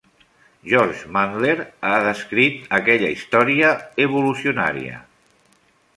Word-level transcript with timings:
George 0.69 1.03
Mandler 1.17 1.57
ha 1.89 2.01
descrit 2.07 2.57
aquella 2.79 3.11
història 3.19 3.75
evolucionaria. 4.07 4.99